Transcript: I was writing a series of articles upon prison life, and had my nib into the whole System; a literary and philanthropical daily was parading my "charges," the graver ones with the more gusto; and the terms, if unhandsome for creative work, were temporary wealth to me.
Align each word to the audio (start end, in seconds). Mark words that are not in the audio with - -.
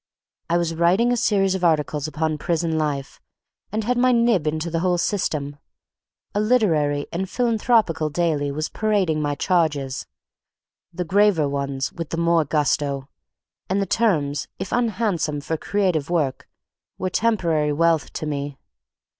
I 0.49 0.57
was 0.57 0.73
writing 0.73 1.11
a 1.11 1.15
series 1.15 1.53
of 1.53 1.63
articles 1.63 2.07
upon 2.07 2.39
prison 2.39 2.75
life, 2.75 3.21
and 3.71 3.83
had 3.83 3.99
my 3.99 4.11
nib 4.11 4.47
into 4.47 4.71
the 4.71 4.79
whole 4.79 4.97
System; 4.97 5.57
a 6.33 6.39
literary 6.39 7.05
and 7.13 7.29
philanthropical 7.29 8.09
daily 8.09 8.51
was 8.51 8.67
parading 8.67 9.21
my 9.21 9.35
"charges," 9.35 10.07
the 10.91 11.05
graver 11.05 11.47
ones 11.47 11.93
with 11.93 12.09
the 12.09 12.17
more 12.17 12.45
gusto; 12.45 13.09
and 13.69 13.79
the 13.79 13.85
terms, 13.85 14.47
if 14.57 14.71
unhandsome 14.71 15.39
for 15.39 15.55
creative 15.55 16.09
work, 16.09 16.49
were 16.97 17.11
temporary 17.11 17.71
wealth 17.71 18.11
to 18.13 18.25
me. 18.25 18.57